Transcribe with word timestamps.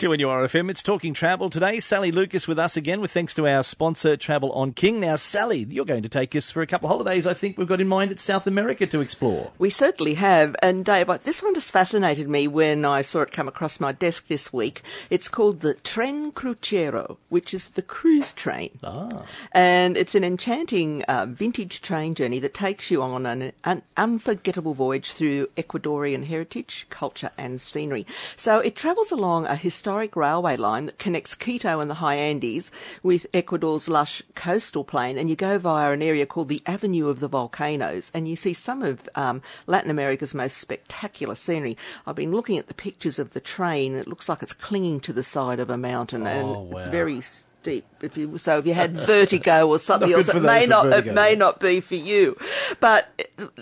2NURFM, 0.00 0.70
it's 0.70 0.82
Talking 0.82 1.12
Travel 1.12 1.50
today. 1.50 1.78
Sally 1.78 2.10
Lucas 2.10 2.48
with 2.48 2.58
us 2.58 2.74
again 2.74 3.02
with 3.02 3.10
thanks 3.10 3.34
to 3.34 3.46
our 3.46 3.62
sponsor, 3.62 4.16
Travel 4.16 4.50
on 4.52 4.72
King. 4.72 4.98
Now, 4.98 5.16
Sally, 5.16 5.66
you're 5.68 5.84
going 5.84 6.04
to 6.04 6.08
take 6.08 6.34
us 6.34 6.50
for 6.50 6.62
a 6.62 6.66
couple 6.66 6.86
of 6.86 6.92
holidays 6.92 7.26
I 7.26 7.34
think 7.34 7.58
we've 7.58 7.68
got 7.68 7.82
in 7.82 7.86
mind 7.86 8.10
at 8.10 8.18
South 8.18 8.46
America 8.46 8.86
to 8.86 9.02
explore. 9.02 9.52
We 9.58 9.68
certainly 9.68 10.14
have. 10.14 10.56
And 10.62 10.86
Dave, 10.86 11.08
this 11.24 11.42
one 11.42 11.52
just 11.52 11.70
fascinated 11.70 12.30
me 12.30 12.48
when 12.48 12.86
I 12.86 13.02
saw 13.02 13.20
it 13.20 13.30
come 13.30 13.46
across 13.46 13.78
my 13.78 13.92
desk 13.92 14.26
this 14.28 14.50
week. 14.54 14.80
It's 15.10 15.28
called 15.28 15.60
the 15.60 15.74
Tren 15.74 16.32
Crucero, 16.32 17.18
which 17.28 17.52
is 17.52 17.68
the 17.68 17.82
cruise 17.82 18.32
train. 18.32 18.70
Ah. 18.82 19.26
And 19.52 19.98
it's 19.98 20.14
an 20.14 20.24
enchanting 20.24 21.02
uh, 21.08 21.26
vintage 21.26 21.82
train 21.82 22.14
journey 22.14 22.38
that 22.38 22.54
takes 22.54 22.90
you 22.90 23.02
on 23.02 23.26
an, 23.26 23.52
an 23.64 23.82
unforgettable 23.98 24.72
voyage 24.72 25.12
through 25.12 25.48
Ecuadorian 25.58 26.24
heritage, 26.24 26.86
culture, 26.88 27.32
and 27.36 27.60
scenery. 27.60 28.06
So 28.38 28.60
it 28.60 28.74
travels 28.74 29.12
along 29.12 29.44
a 29.44 29.56
historic 29.56 29.89
historic 29.90 30.14
railway 30.14 30.56
line 30.56 30.86
that 30.86 31.00
connects 31.00 31.34
Quito 31.34 31.80
and 31.80 31.90
the 31.90 31.94
high 31.94 32.14
Andes 32.14 32.70
with 33.02 33.26
Ecuador's 33.34 33.88
lush 33.88 34.22
coastal 34.36 34.84
plain, 34.84 35.18
and 35.18 35.28
you 35.28 35.34
go 35.34 35.58
via 35.58 35.90
an 35.90 36.00
area 36.00 36.26
called 36.26 36.48
the 36.48 36.62
Avenue 36.64 37.08
of 37.08 37.18
the 37.18 37.26
Volcanoes, 37.26 38.12
and 38.14 38.28
you 38.28 38.36
see 38.36 38.52
some 38.52 38.82
of 38.82 39.08
um, 39.16 39.42
Latin 39.66 39.90
America's 39.90 40.32
most 40.32 40.58
spectacular 40.58 41.34
scenery. 41.34 41.76
I've 42.06 42.14
been 42.14 42.30
looking 42.30 42.56
at 42.56 42.68
the 42.68 42.74
pictures 42.74 43.18
of 43.18 43.32
the 43.32 43.40
train; 43.40 43.96
it 43.96 44.06
looks 44.06 44.28
like 44.28 44.44
it's 44.44 44.52
clinging 44.52 45.00
to 45.00 45.12
the 45.12 45.24
side 45.24 45.58
of 45.58 45.70
a 45.70 45.76
mountain, 45.76 46.24
oh, 46.24 46.30
and 46.30 46.70
wow. 46.70 46.78
it's 46.78 46.86
very 46.86 47.20
deep. 47.62 47.84
If 48.00 48.16
you, 48.16 48.38
so 48.38 48.58
if 48.58 48.66
you 48.66 48.74
had 48.74 48.96
vertigo 48.96 49.68
or 49.68 49.78
something 49.78 50.12
else, 50.12 50.28
it 50.28 50.42
may 50.42 50.66
not 50.66 50.86
vertigo, 50.86 51.10
it 51.10 51.14
may 51.14 51.30
yeah. 51.30 51.38
not 51.38 51.60
be 51.60 51.80
for 51.80 51.94
you. 51.94 52.36
But 52.80 53.08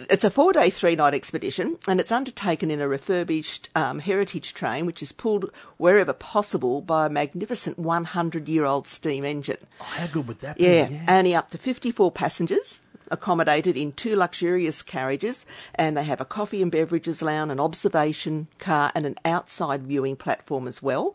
it's 0.08 0.24
a 0.24 0.30
four 0.30 0.52
day, 0.52 0.70
three 0.70 0.96
night 0.96 1.14
expedition, 1.14 1.78
and 1.86 2.00
it's 2.00 2.12
undertaken 2.12 2.70
in 2.70 2.80
a 2.80 2.88
refurbished 2.88 3.68
um, 3.74 3.98
heritage 3.98 4.54
train, 4.54 4.86
which 4.86 5.02
is 5.02 5.12
pulled 5.12 5.50
wherever 5.76 6.12
possible 6.12 6.80
by 6.80 7.06
a 7.06 7.10
magnificent 7.10 7.78
100 7.78 8.48
year 8.48 8.64
old 8.64 8.86
steam 8.86 9.24
engine. 9.24 9.58
Oh, 9.80 9.84
how 9.84 10.06
good 10.06 10.28
would 10.28 10.40
that 10.40 10.60
yeah, 10.60 10.86
be? 10.86 10.94
Yeah, 10.94 11.04
only 11.08 11.34
up 11.34 11.50
to 11.50 11.58
54 11.58 12.12
passengers 12.12 12.80
accommodated 13.10 13.76
in 13.76 13.92
two 13.92 14.16
luxurious 14.16 14.82
carriages, 14.82 15.46
and 15.74 15.96
they 15.96 16.04
have 16.04 16.20
a 16.20 16.24
coffee 16.24 16.62
and 16.62 16.70
beverages 16.70 17.22
lounge, 17.22 17.50
an 17.50 17.60
observation 17.60 18.48
car, 18.58 18.92
and 18.94 19.06
an 19.06 19.16
outside 19.24 19.86
viewing 19.86 20.16
platform 20.16 20.68
as 20.68 20.82
well. 20.82 21.14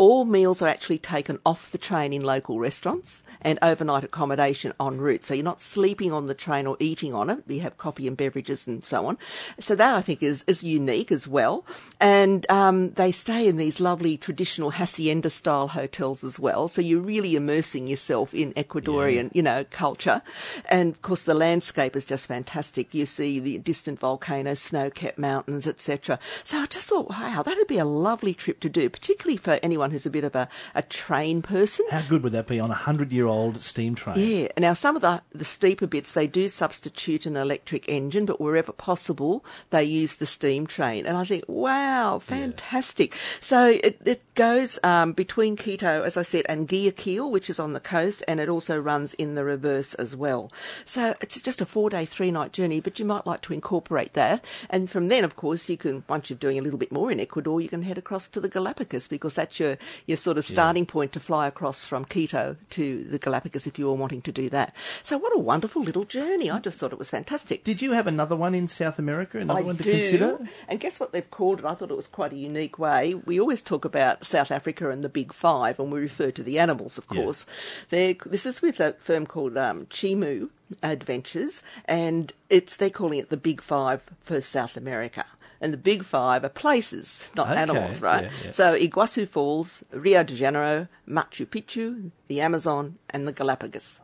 All 0.00 0.24
meals 0.24 0.62
are 0.62 0.66
actually 0.66 0.96
taken 0.96 1.38
off 1.44 1.70
the 1.72 1.76
train 1.76 2.14
in 2.14 2.22
local 2.22 2.58
restaurants 2.58 3.22
and 3.42 3.58
overnight 3.60 4.02
accommodation 4.02 4.72
en 4.80 4.96
route. 4.96 5.26
So 5.26 5.34
you're 5.34 5.44
not 5.44 5.60
sleeping 5.60 6.10
on 6.10 6.26
the 6.26 6.32
train 6.32 6.66
or 6.66 6.78
eating 6.80 7.12
on 7.12 7.28
it. 7.28 7.40
You 7.46 7.60
have 7.60 7.76
coffee 7.76 8.06
and 8.06 8.16
beverages 8.16 8.66
and 8.66 8.82
so 8.82 9.04
on. 9.04 9.18
So 9.58 9.74
that 9.74 9.94
I 9.94 10.00
think 10.00 10.22
is, 10.22 10.42
is 10.46 10.64
unique 10.64 11.12
as 11.12 11.28
well. 11.28 11.66
And 12.00 12.50
um, 12.50 12.92
they 12.92 13.12
stay 13.12 13.46
in 13.46 13.58
these 13.58 13.78
lovely 13.78 14.16
traditional 14.16 14.70
hacienda 14.70 15.28
style 15.28 15.68
hotels 15.68 16.24
as 16.24 16.38
well. 16.38 16.68
So 16.68 16.80
you're 16.80 17.02
really 17.02 17.36
immersing 17.36 17.86
yourself 17.86 18.32
in 18.32 18.54
Ecuadorian, 18.54 19.24
yeah. 19.24 19.30
you 19.34 19.42
know, 19.42 19.64
culture. 19.64 20.22
And 20.70 20.94
of 20.94 21.02
course 21.02 21.26
the 21.26 21.34
landscape 21.34 21.94
is 21.94 22.06
just 22.06 22.26
fantastic. 22.26 22.94
You 22.94 23.04
see 23.04 23.38
the 23.38 23.58
distant 23.58 24.00
volcanoes, 24.00 24.60
snow-capped 24.60 25.18
mountains, 25.18 25.66
etc. 25.66 26.18
So 26.42 26.56
I 26.56 26.64
just 26.64 26.88
thought, 26.88 27.10
wow, 27.10 27.42
that'd 27.42 27.68
be 27.68 27.76
a 27.76 27.84
lovely 27.84 28.32
trip 28.32 28.60
to 28.60 28.70
do, 28.70 28.88
particularly 28.88 29.36
for 29.36 29.60
anyone 29.62 29.89
someone 29.90 29.94
who's 29.94 30.06
a 30.06 30.10
bit 30.10 30.24
of 30.24 30.34
a, 30.34 30.48
a 30.74 30.82
train 30.82 31.42
person. 31.42 31.86
How 31.90 32.02
good 32.02 32.22
would 32.22 32.32
that 32.32 32.46
be 32.46 32.60
on 32.60 32.70
a 32.70 32.74
hundred 32.74 33.12
year 33.12 33.26
old 33.26 33.60
steam 33.60 33.94
train? 33.94 34.16
Yeah. 34.18 34.48
Now 34.58 34.74
some 34.74 34.96
of 34.96 35.02
the 35.02 35.22
the 35.32 35.44
steeper 35.44 35.86
bits 35.86 36.12
they 36.12 36.26
do 36.26 36.48
substitute 36.48 37.26
an 37.26 37.36
electric 37.36 37.88
engine, 37.88 38.24
but 38.26 38.40
wherever 38.40 38.72
possible 38.72 39.44
they 39.70 39.84
use 39.84 40.16
the 40.16 40.26
steam 40.26 40.66
train. 40.66 41.06
And 41.06 41.16
I 41.16 41.24
think, 41.24 41.44
wow, 41.48 42.20
fantastic. 42.20 43.12
Yeah. 43.12 43.20
So 43.40 43.68
it, 43.82 44.00
it 44.04 44.22
goes 44.34 44.78
um, 44.82 45.12
between 45.12 45.56
Quito, 45.56 46.02
as 46.02 46.16
I 46.16 46.22
said, 46.22 46.46
and 46.48 46.68
Guayaquil, 46.68 47.30
which 47.30 47.50
is 47.50 47.58
on 47.58 47.72
the 47.72 47.80
coast, 47.80 48.22
and 48.28 48.40
it 48.40 48.48
also 48.48 48.78
runs 48.78 49.14
in 49.14 49.34
the 49.34 49.44
reverse 49.44 49.94
as 49.94 50.14
well. 50.14 50.52
So 50.84 51.14
it's 51.20 51.40
just 51.40 51.60
a 51.60 51.66
four 51.66 51.90
day, 51.90 52.06
three 52.06 52.30
night 52.30 52.52
journey, 52.52 52.80
but 52.80 52.98
you 52.98 53.04
might 53.04 53.26
like 53.26 53.40
to 53.42 53.52
incorporate 53.52 54.14
that. 54.14 54.44
And 54.68 54.88
from 54.88 55.08
then, 55.08 55.24
of 55.24 55.36
course, 55.36 55.68
you 55.68 55.76
can 55.76 56.04
once 56.08 56.30
you're 56.30 56.38
doing 56.38 56.58
a 56.58 56.62
little 56.62 56.78
bit 56.78 56.92
more 56.92 57.10
in 57.10 57.20
Ecuador, 57.20 57.60
you 57.60 57.68
can 57.68 57.82
head 57.82 57.98
across 57.98 58.28
to 58.28 58.40
the 58.40 58.48
Galapagos 58.48 59.08
because 59.08 59.34
that's 59.34 59.58
your 59.58 59.76
your 60.06 60.16
sort 60.16 60.38
of 60.38 60.44
starting 60.44 60.84
yeah. 60.84 60.90
point 60.90 61.12
to 61.12 61.20
fly 61.20 61.46
across 61.46 61.84
from 61.84 62.04
Quito 62.04 62.56
to 62.70 63.04
the 63.04 63.18
Galapagos 63.18 63.66
if 63.66 63.78
you 63.78 63.86
were 63.86 63.94
wanting 63.94 64.22
to 64.22 64.32
do 64.32 64.48
that. 64.50 64.74
So 65.02 65.18
what 65.18 65.34
a 65.34 65.38
wonderful 65.38 65.82
little 65.82 66.04
journey. 66.04 66.50
I 66.50 66.58
just 66.58 66.78
thought 66.78 66.92
it 66.92 66.98
was 66.98 67.10
fantastic. 67.10 67.64
Did 67.64 67.82
you 67.82 67.92
have 67.92 68.06
another 68.06 68.36
one 68.36 68.54
in 68.54 68.68
South 68.68 68.98
America? 68.98 69.38
Another 69.38 69.60
I 69.60 69.62
one 69.62 69.76
to 69.76 69.82
do. 69.82 69.92
consider? 69.92 70.38
And 70.68 70.80
guess 70.80 71.00
what 71.00 71.12
they've 71.12 71.30
called 71.30 71.60
it? 71.60 71.64
I 71.64 71.74
thought 71.74 71.90
it 71.90 71.96
was 71.96 72.06
quite 72.06 72.32
a 72.32 72.36
unique 72.36 72.78
way. 72.78 73.14
We 73.14 73.40
always 73.40 73.62
talk 73.62 73.84
about 73.84 74.24
South 74.24 74.50
Africa 74.50 74.90
and 74.90 75.04
the 75.04 75.08
Big 75.08 75.32
Five, 75.32 75.78
and 75.78 75.92
we 75.92 76.00
refer 76.00 76.30
to 76.30 76.42
the 76.42 76.58
animals, 76.58 76.98
of 76.98 77.06
course. 77.08 77.46
Yeah. 77.90 78.14
This 78.26 78.46
is 78.46 78.62
with 78.62 78.80
a 78.80 78.94
firm 78.94 79.26
called 79.26 79.56
um, 79.56 79.86
Chimu 79.86 80.50
Adventures, 80.82 81.62
and 81.86 82.32
it's 82.48 82.76
they're 82.76 82.90
calling 82.90 83.18
it 83.18 83.28
the 83.28 83.36
Big 83.36 83.60
Five 83.60 84.02
for 84.22 84.40
South 84.40 84.76
America 84.76 85.24
and 85.60 85.72
the 85.72 85.78
big 85.78 86.04
five 86.04 86.44
are 86.44 86.48
places, 86.48 87.22
not 87.36 87.50
okay. 87.50 87.60
animals, 87.60 88.00
right? 88.00 88.24
Yeah, 88.24 88.30
yeah. 88.44 88.50
So 88.50 88.78
Iguazu 88.78 89.28
Falls, 89.28 89.84
Rio 89.90 90.22
de 90.22 90.34
Janeiro, 90.34 90.88
Machu 91.08 91.46
Picchu, 91.46 92.10
the 92.28 92.40
Amazon, 92.40 92.98
and 93.12 93.26
the 93.26 93.32
Galapagos. 93.32 94.00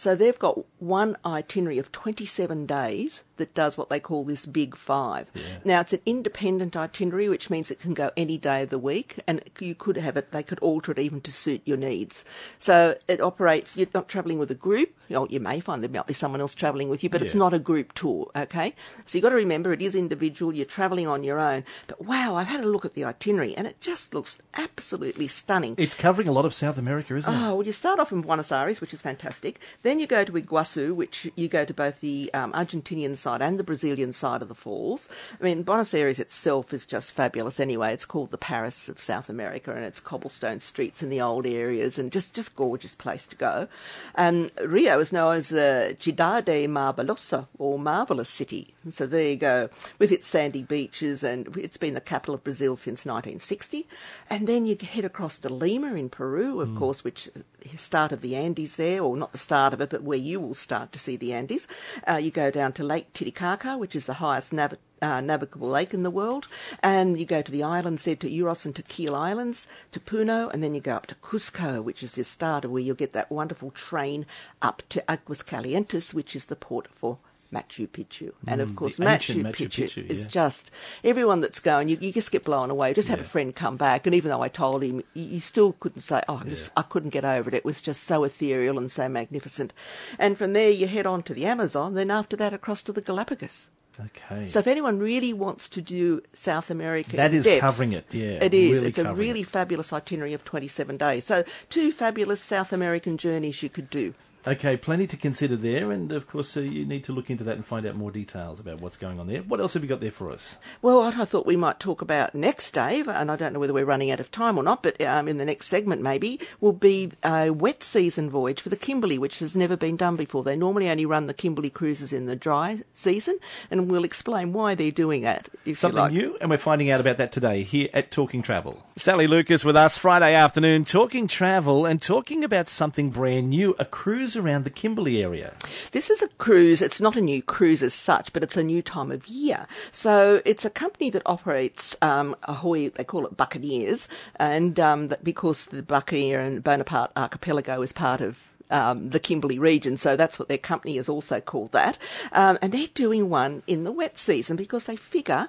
So 0.00 0.14
they've 0.14 0.38
got 0.38 0.58
one 0.78 1.18
itinerary 1.26 1.76
of 1.76 1.92
27 1.92 2.64
days 2.64 3.22
that 3.40 3.52
does 3.52 3.76
what 3.76 3.88
they 3.88 3.98
call 4.00 4.24
this 4.24 4.46
Big 4.46 4.76
Five. 4.76 5.30
Yeah. 5.34 5.42
Now 5.64 5.80
it's 5.80 5.92
an 5.92 6.00
independent 6.06 6.76
itinerary, 6.76 7.28
which 7.28 7.50
means 7.50 7.70
it 7.70 7.80
can 7.80 7.92
go 7.92 8.10
any 8.16 8.38
day 8.38 8.62
of 8.62 8.70
the 8.70 8.78
week, 8.78 9.18
and 9.26 9.42
you 9.58 9.74
could 9.74 9.96
have 9.96 10.16
it. 10.16 10.30
They 10.30 10.42
could 10.42 10.58
alter 10.60 10.92
it 10.92 10.98
even 10.98 11.20
to 11.22 11.32
suit 11.32 11.60
your 11.64 11.76
needs. 11.76 12.24
So 12.58 12.96
it 13.08 13.20
operates. 13.20 13.76
You're 13.76 13.88
not 13.92 14.08
travelling 14.08 14.38
with 14.38 14.50
a 14.50 14.54
group. 14.54 14.94
You, 15.08 15.16
know, 15.16 15.26
you 15.28 15.40
may 15.40 15.58
find 15.60 15.82
there 15.82 15.90
might 15.90 16.06
be 16.06 16.14
someone 16.14 16.40
else 16.40 16.54
travelling 16.54 16.88
with 16.88 17.02
you, 17.02 17.10
but 17.10 17.20
yeah. 17.20 17.24
it's 17.26 17.34
not 17.34 17.52
a 17.52 17.58
group 17.58 17.92
tour. 17.92 18.30
Okay, 18.36 18.74
so 19.04 19.18
you've 19.18 19.22
got 19.22 19.30
to 19.30 19.34
remember 19.34 19.72
it 19.72 19.82
is 19.82 19.94
individual. 19.94 20.54
You're 20.54 20.64
travelling 20.64 21.08
on 21.08 21.24
your 21.24 21.40
own. 21.40 21.64
But 21.88 22.04
wow, 22.04 22.36
I've 22.36 22.46
had 22.46 22.60
a 22.60 22.68
look 22.68 22.84
at 22.84 22.94
the 22.94 23.04
itinerary, 23.04 23.54
and 23.54 23.66
it 23.66 23.82
just 23.82 24.14
looks 24.14 24.38
absolutely 24.54 25.28
stunning. 25.28 25.74
It's 25.76 25.94
covering 25.94 26.28
a 26.28 26.32
lot 26.32 26.44
of 26.44 26.54
South 26.54 26.78
America, 26.78 27.16
isn't 27.16 27.30
oh, 27.30 27.36
it? 27.36 27.40
Oh 27.40 27.54
well, 27.56 27.66
you 27.66 27.72
start 27.72 28.00
off 28.00 28.12
in 28.12 28.22
Buenos 28.22 28.49
Aires, 28.52 28.80
which 28.80 28.94
is 28.94 29.02
fantastic. 29.02 29.60
Then 29.82 29.98
you 29.98 30.06
go 30.06 30.24
to 30.24 30.32
Iguazu, 30.32 30.94
which 30.94 31.30
you 31.36 31.48
go 31.48 31.64
to 31.64 31.74
both 31.74 32.00
the 32.00 32.32
um, 32.34 32.52
Argentinian 32.52 33.16
side 33.16 33.42
and 33.42 33.58
the 33.58 33.64
Brazilian 33.64 34.12
side 34.12 34.42
of 34.42 34.48
the 34.48 34.54
falls. 34.54 35.08
I 35.40 35.44
mean, 35.44 35.62
Buenos 35.62 35.94
Aires 35.94 36.18
itself 36.18 36.72
is 36.72 36.86
just 36.86 37.12
fabulous 37.12 37.60
anyway. 37.60 37.92
It's 37.92 38.04
called 38.04 38.30
the 38.30 38.38
Paris 38.38 38.88
of 38.88 39.00
South 39.00 39.28
America 39.28 39.72
and 39.72 39.84
it's 39.84 40.00
cobblestone 40.00 40.60
streets 40.60 41.02
in 41.02 41.10
the 41.10 41.20
old 41.20 41.46
areas 41.46 41.98
and 41.98 42.12
just, 42.12 42.34
just 42.34 42.56
gorgeous 42.56 42.94
place 42.94 43.26
to 43.28 43.36
go. 43.36 43.68
And 44.14 44.50
Rio 44.64 45.00
is 45.00 45.12
known 45.12 45.36
as 45.36 45.50
the 45.50 45.96
Cidade 45.98 46.68
Maravilhosa 46.68 47.46
or 47.58 47.78
Marvelous 47.78 48.28
City. 48.28 48.74
And 48.84 48.94
so 48.94 49.06
there 49.06 49.28
you 49.28 49.36
go, 49.36 49.70
with 49.98 50.12
its 50.12 50.26
sandy 50.26 50.62
beaches 50.62 51.22
and 51.22 51.56
it's 51.56 51.76
been 51.76 51.94
the 51.94 52.00
capital 52.00 52.34
of 52.34 52.44
Brazil 52.44 52.76
since 52.76 53.04
1960. 53.04 53.86
And 54.28 54.46
then 54.46 54.66
you 54.66 54.76
head 54.80 55.04
across 55.04 55.38
to 55.38 55.48
Lima 55.48 55.94
in 55.94 56.08
Peru, 56.08 56.60
of 56.60 56.68
mm. 56.70 56.78
course, 56.78 57.04
which 57.04 57.28
start 57.76 58.12
of 58.12 58.20
the 58.20 58.36
Andes 58.40 58.76
there, 58.76 59.02
or 59.02 59.16
not 59.16 59.32
the 59.32 59.38
start 59.38 59.72
of 59.72 59.80
it, 59.80 59.90
but 59.90 60.02
where 60.02 60.18
you 60.18 60.40
will 60.40 60.54
start 60.54 60.92
to 60.92 60.98
see 60.98 61.16
the 61.16 61.32
Andes. 61.32 61.68
Uh, 62.08 62.16
you 62.16 62.30
go 62.30 62.50
down 62.50 62.72
to 62.74 62.84
Lake 62.84 63.12
Titicaca, 63.12 63.78
which 63.78 63.94
is 63.94 64.06
the 64.06 64.14
highest 64.14 64.52
nav- 64.52 64.78
uh, 65.02 65.20
navigable 65.20 65.68
lake 65.68 65.94
in 65.94 66.02
the 66.02 66.10
world, 66.10 66.46
and 66.82 67.18
you 67.18 67.24
go 67.24 67.42
to 67.42 67.52
the 67.52 67.62
islands 67.62 68.04
there, 68.04 68.16
to 68.16 68.30
Uros 68.30 68.66
and 68.66 68.74
Taquile 68.74 69.16
Islands, 69.16 69.68
to 69.92 70.00
Puno, 70.00 70.52
and 70.52 70.62
then 70.62 70.74
you 70.74 70.80
go 70.80 70.94
up 70.94 71.06
to 71.06 71.14
Cusco, 71.16 71.82
which 71.82 72.02
is 72.02 72.14
the 72.14 72.24
starter, 72.24 72.68
where 72.68 72.82
you'll 72.82 72.96
get 72.96 73.12
that 73.12 73.30
wonderful 73.30 73.70
train 73.70 74.26
up 74.60 74.82
to 74.88 75.02
Aguas 75.10 75.42
Calientes, 75.42 76.12
which 76.14 76.36
is 76.36 76.46
the 76.46 76.56
port 76.56 76.88
for 76.88 77.18
Machu 77.52 77.88
Picchu. 77.88 78.32
And 78.46 78.60
of 78.60 78.70
Mm, 78.70 78.76
course, 78.76 78.98
Machu, 78.98 79.42
Machu 79.42 79.52
Picchu, 79.52 79.84
Picchu, 79.84 80.06
is 80.10 80.22
yeah. 80.22 80.28
just 80.28 80.70
everyone 81.02 81.40
that's 81.40 81.58
going, 81.58 81.88
you, 81.88 81.98
you 82.00 82.12
just 82.12 82.30
get 82.30 82.44
blown 82.44 82.70
away. 82.70 82.94
Just 82.94 83.08
had 83.08 83.18
a 83.18 83.24
friend 83.24 83.54
come 83.54 83.76
back, 83.76 84.06
and 84.06 84.14
even 84.14 84.30
though 84.30 84.42
I 84.42 84.48
told 84.48 84.82
him, 84.82 85.02
you, 85.14 85.40
still 85.40 85.72
couldn't 85.72 86.02
say, 86.02 86.22
oh, 86.28 86.40
I, 86.44 86.48
just, 86.48 86.70
I 86.76 86.82
couldn't 86.82 87.10
get 87.10 87.24
over 87.24 87.48
it. 87.48 87.54
It 87.54 87.64
was 87.64 87.82
just 87.82 88.04
so 88.04 88.24
ethereal 88.24 88.78
and 88.78 88.90
so 88.90 89.08
magnificent. 89.08 89.72
And 90.18 90.38
from 90.38 90.52
there, 90.52 90.70
you 90.70 90.86
head 90.86 91.06
on 91.06 91.22
to 91.24 91.34
the 91.34 91.46
Amazon, 91.46 91.94
then 91.94 92.10
after 92.10 92.36
that, 92.36 92.52
across 92.54 92.82
to 92.82 92.92
the 92.92 93.00
Galapagos. 93.00 93.68
Okay. 93.98 94.46
So 94.46 94.60
if 94.60 94.66
anyone 94.66 94.98
really 94.98 95.32
wants 95.32 95.68
to 95.70 95.82
do 95.82 96.22
South 96.32 96.70
America, 96.70 97.16
that 97.16 97.34
is 97.34 97.44
depth, 97.44 97.60
covering 97.60 97.92
it, 97.92 98.14
yeah. 98.14 98.42
it 98.42 98.54
is. 98.54 98.72
really 98.78 98.88
it's 98.88 98.98
a 98.98 99.12
really 99.12 99.40
it. 99.40 99.46
fabulous 99.48 99.92
itinerary 99.92 100.32
of 100.32 100.44
27 100.44 100.96
days. 100.96 101.26
So 101.26 101.44
two 101.68 101.92
fabulous 101.92 102.40
South 102.40 102.72
American 102.72 103.18
journeys 103.18 103.62
you 103.62 103.68
could 103.68 103.90
do. 103.90 104.14
Okay, 104.46 104.76
plenty 104.76 105.06
to 105.06 105.18
consider 105.18 105.54
there, 105.54 105.92
and 105.92 106.12
of 106.12 106.26
course, 106.26 106.56
uh, 106.56 106.60
you 106.60 106.86
need 106.86 107.04
to 107.04 107.12
look 107.12 107.28
into 107.28 107.44
that 107.44 107.56
and 107.56 107.66
find 107.66 107.84
out 107.84 107.94
more 107.94 108.10
details 108.10 108.58
about 108.58 108.80
what's 108.80 108.96
going 108.96 109.20
on 109.20 109.26
there. 109.26 109.42
What 109.42 109.60
else 109.60 109.74
have 109.74 109.82
you 109.82 109.88
got 109.88 110.00
there 110.00 110.10
for 110.10 110.30
us? 110.30 110.56
Well, 110.80 111.00
what 111.00 111.18
I 111.18 111.26
thought 111.26 111.44
we 111.44 111.56
might 111.56 111.78
talk 111.78 112.00
about 112.00 112.34
next, 112.34 112.72
Dave, 112.72 113.06
and 113.06 113.30
I 113.30 113.36
don't 113.36 113.52
know 113.52 113.58
whether 113.58 113.74
we're 113.74 113.84
running 113.84 114.10
out 114.10 114.18
of 114.18 114.30
time 114.30 114.56
or 114.56 114.62
not, 114.62 114.82
but 114.82 114.98
um, 115.02 115.28
in 115.28 115.36
the 115.36 115.44
next 115.44 115.66
segment 115.66 116.00
maybe, 116.00 116.40
will 116.58 116.72
be 116.72 117.12
a 117.22 117.50
wet 117.50 117.82
season 117.82 118.30
voyage 118.30 118.62
for 118.62 118.70
the 118.70 118.76
Kimberley, 118.76 119.18
which 119.18 119.40
has 119.40 119.54
never 119.54 119.76
been 119.76 119.96
done 119.96 120.16
before. 120.16 120.42
They 120.42 120.56
normally 120.56 120.88
only 120.88 121.04
run 121.04 121.26
the 121.26 121.34
Kimberley 121.34 121.70
cruises 121.70 122.12
in 122.12 122.24
the 122.24 122.36
dry 122.36 122.82
season, 122.94 123.38
and 123.70 123.90
we'll 123.90 124.04
explain 124.04 124.54
why 124.54 124.74
they're 124.74 124.90
doing 124.90 125.20
that. 125.22 125.50
If 125.66 125.78
Something 125.78 126.00
like. 126.00 126.12
new, 126.12 126.38
and 126.40 126.48
we're 126.48 126.56
finding 126.56 126.90
out 126.90 127.00
about 127.00 127.18
that 127.18 127.30
today 127.30 127.62
here 127.62 127.90
at 127.92 128.10
Talking 128.10 128.40
Travel. 128.40 128.82
Sally 128.96 129.26
Lucas 129.26 129.66
with 129.66 129.76
us 129.76 129.98
Friday 129.98 130.34
afternoon, 130.34 130.86
talking 130.86 131.26
travel 131.26 131.84
and 131.84 132.00
talking 132.00 132.42
about 132.42 132.68
something 132.70 133.10
brand 133.10 133.50
new 133.50 133.74
a 133.78 133.84
cruise 133.84 134.29
around 134.36 134.64
the 134.64 134.70
Kimberley 134.70 135.22
area. 135.22 135.54
This 135.92 136.10
is 136.10 136.22
a 136.22 136.28
cruise. 136.38 136.82
It's 136.82 137.00
not 137.00 137.16
a 137.16 137.20
new 137.20 137.42
cruise 137.42 137.82
as 137.82 137.94
such, 137.94 138.32
but 138.32 138.42
it's 138.42 138.56
a 138.56 138.62
new 138.62 138.82
time 138.82 139.10
of 139.10 139.26
year. 139.26 139.66
So 139.92 140.42
it's 140.44 140.64
a 140.64 140.70
company 140.70 141.10
that 141.10 141.22
operates 141.26 141.96
um, 142.02 142.36
Ahoy. 142.44 142.90
They 142.90 143.04
call 143.04 143.26
it 143.26 143.36
Buccaneers, 143.36 144.08
and 144.36 144.78
um, 144.80 145.12
because 145.22 145.66
the 145.66 145.82
Buccaneer 145.82 146.40
and 146.40 146.62
Bonaparte 146.62 147.12
archipelago 147.16 147.82
is 147.82 147.92
part 147.92 148.20
of 148.20 148.48
um, 148.70 149.10
the 149.10 149.20
Kimberley 149.20 149.58
region, 149.58 149.96
so 149.96 150.16
that's 150.16 150.38
what 150.38 150.48
their 150.48 150.58
company 150.58 150.96
is 150.96 151.08
also 151.08 151.40
called 151.40 151.72
that. 151.72 151.98
Um, 152.32 152.58
and 152.62 152.72
they're 152.72 152.86
doing 152.94 153.28
one 153.28 153.62
in 153.66 153.84
the 153.84 153.92
wet 153.92 154.16
season 154.16 154.56
because 154.56 154.86
they 154.86 154.96
figure, 154.96 155.48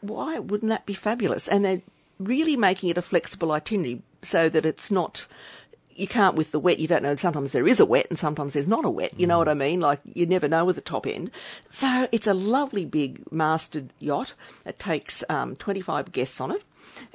why 0.00 0.38
wouldn't 0.38 0.70
that 0.70 0.86
be 0.86 0.94
fabulous? 0.94 1.48
And 1.48 1.64
they're 1.64 1.82
really 2.18 2.56
making 2.56 2.90
it 2.90 2.98
a 2.98 3.02
flexible 3.02 3.52
itinerary 3.52 4.02
so 4.22 4.48
that 4.48 4.66
it's 4.66 4.90
not 4.90 5.26
you 5.98 6.06
can't 6.06 6.34
with 6.34 6.52
the 6.52 6.58
wet. 6.58 6.78
You 6.78 6.88
don't 6.88 7.02
know. 7.02 7.16
Sometimes 7.16 7.52
there 7.52 7.66
is 7.66 7.80
a 7.80 7.86
wet, 7.86 8.06
and 8.08 8.18
sometimes 8.18 8.54
there's 8.54 8.68
not 8.68 8.84
a 8.84 8.90
wet. 8.90 9.18
You 9.18 9.26
know 9.26 9.38
what 9.38 9.48
I 9.48 9.54
mean? 9.54 9.80
Like 9.80 10.00
you 10.04 10.26
never 10.26 10.48
know 10.48 10.64
with 10.64 10.76
the 10.76 10.82
top 10.82 11.06
end. 11.06 11.30
So 11.70 12.08
it's 12.12 12.26
a 12.26 12.34
lovely 12.34 12.84
big 12.84 13.30
masted 13.32 13.92
yacht. 13.98 14.34
It 14.64 14.78
takes 14.78 15.24
um, 15.28 15.56
25 15.56 16.12
guests 16.12 16.40
on 16.40 16.52
it. 16.52 16.62